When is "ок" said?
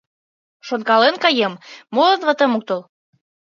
2.57-2.63